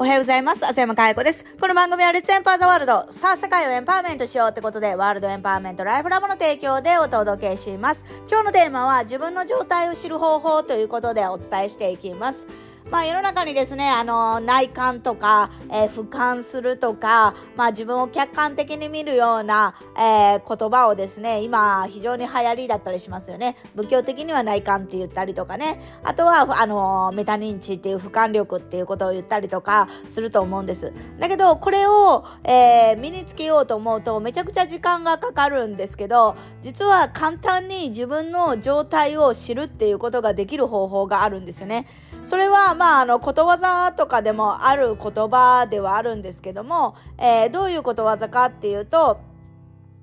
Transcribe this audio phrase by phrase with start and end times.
[0.00, 0.64] おはようございます。
[0.64, 1.44] 浅山海子です。
[1.60, 3.04] この番組はレッツエンパーザワールド。
[3.10, 8.06] さあ、世界をエンパワーメントしようってことで、ワールドエンパワーメントライフラボの提供でお届けします。
[8.26, 12.46] 今日のテーマは自分の状態を知る方法ということでお伝えしていきます。
[12.90, 23.56] まあ世の中にですね、あの、内観とか、えー、俯瞰するとか、まあ自分を客観的に見るような、えー、言葉をですね、今非常に流行りだったりしますよね。
[23.74, 25.80] 仏教的には内観って言ったりとかね。
[26.04, 30.92] あとは、あの、メタ認知っていう俯瞰力っていうことを言ったりとかすると思うんです。
[31.18, 41.86] だけど、これを、えー、身につけようと思うとめちゃくちゃ時間がかかるんですけど、実は簡単に自分の状態を知るっていうことができる方法があるんですよね。
[42.24, 49.20] それは、まあ、あの、ことわざとかでもある言葉ではあるんですけども、えー、どういうことわざかっていうと、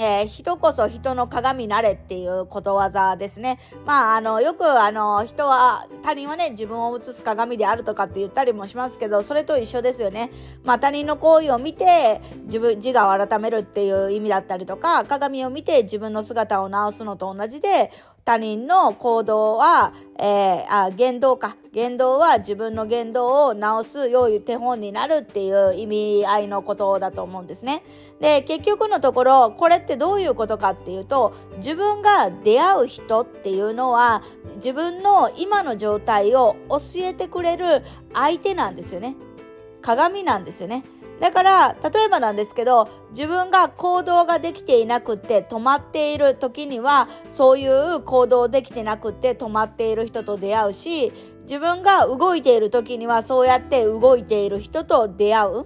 [0.00, 3.58] えー、人こそ人の鏡なれっていうことわざですね。
[3.84, 10.30] まあ、あの、よく、あの、人は、他人はね、自分を映す鏡であるとかって言ったりもしますけど、それと一緒ですよね。
[10.62, 17.90] まあ、他人の行為を見て、自分、自我を改めるっていう意味だったりとか、鏡を見て自分の姿を直すのと同じで、
[18.28, 21.56] 他人の行動は、えー、あ、言動か。
[21.72, 27.82] 言動は自分の言動を直す良い手本になるっていう意味合いのことだと思うんですね。
[28.20, 34.22] で、結局のところ、これってどういうことかっていうと、自分が出会う人っていうのは、
[34.56, 39.16] 自分の今の状態を教えてくれる相手なんですよね。
[39.80, 40.84] 鏡なんですよね。
[41.20, 55.64] だから、例えばなんですけど、自分が行動ができていなくて止まっている時には、そういう行動できてなくて止まっている人と出会うし、自分が動いている時にはそうやって動いている人と出会う。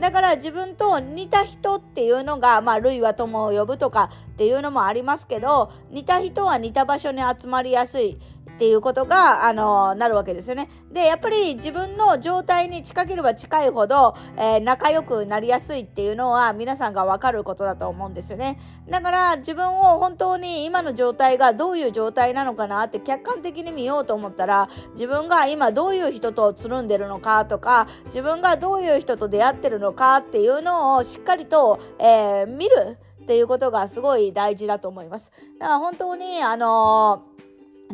[0.00, 8.18] だから自分と似た人っていうのが、まあ、類は友を呼ぶとかっていうのもありますけど、似た人は似た場所に集まりやすい。
[8.54, 10.70] っていうことが、あの、なるわけですよね。
[10.92, 18.60] で、やっぱり自分の状態に近ければ近いほど、えー、仲良くなりやすいっていうのは皆さんがわかることだと思うんですよね。
[18.88, 35.32] だから自分を本当に今の状態がどういう状態なのかなって客観的に見ようと思ったら、自分が今どういう人とつるんでるのかとか、自分がどういう人と出会ってるのかっていうのをしっかりと、えー、見るっていうことがすごい大事だと思います。
[35.58, 37.43] だから本当に、あのー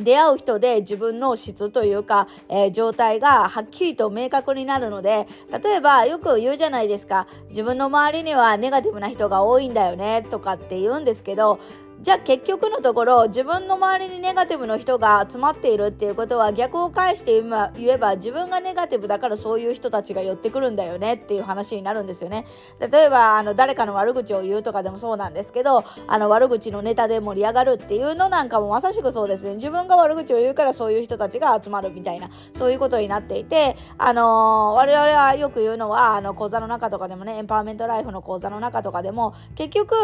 [0.01, 5.27] 出会う人で自分の質というか、えー、状態がはっきりと明確になるので
[5.63, 7.27] 例えばよく言うじゃないですか。
[7.49, 11.59] 自分の周りにはネガティブな人が多いんだよねとかって言うんですけど
[12.03, 22.47] じゃあ結局のところ自分の周りにネガティブの人が集まっているっていうことは逆を返して言えば自分がネガティブだからそういう人たちが寄ってくるんだよねっていう話になるんですよね。
[22.79, 29.57] 例えばあの誰かの悪口を言うとかでもそうなんですけどあの悪口のネタで盛り上がるっていうのなんかもまさしくそうですね。
[29.57, 39.95] 自分が悪口を言うからそういう人たちが集まるみたいなそういうことになっていてあのー、我々はよく言うのはあの講座の中とかでもねエンパワーメントライフの講座の中とかでも結局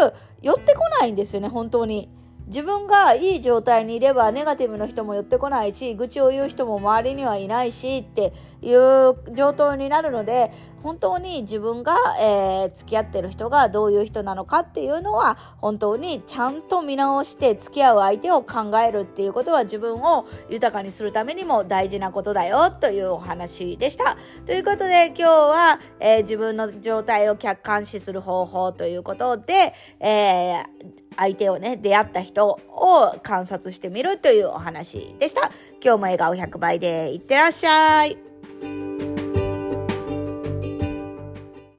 [0.42, 2.08] 寄ってこないんですよね本当に当に。
[2.46, 8.32] 自分がいい状態にいればネガティブの人も寄ってこないし愚痴を言う人も周りにはいないしって
[8.62, 24.16] いう状態になるので本当に自分が、えー、付き合ってる人がどういう人なのかっていうのは本当にちゃんと見直して付き合う相手を考えるっていうことは自分を豊かにするためにも大事なことだよというお話でした。
[24.46, 35.50] ということで今日は、えー、自分の状態を客観視する方法ということで、えー相手をね、出会った人を観察してみるというお話でした。
[35.82, 38.25] 今日も笑顔100倍でいってらっしゃい。